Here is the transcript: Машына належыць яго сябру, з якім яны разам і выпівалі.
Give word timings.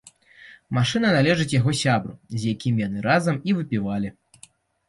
Машына 0.77 1.11
належыць 1.17 1.53
яго 1.59 1.73
сябру, 1.83 2.13
з 2.39 2.57
якім 2.57 2.81
яны 2.87 3.07
разам 3.09 3.35
і 3.51 3.57
выпівалі. 3.59 4.09